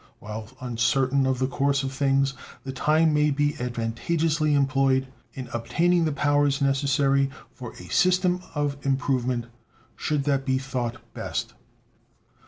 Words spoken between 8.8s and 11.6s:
improvement, should that be thought best.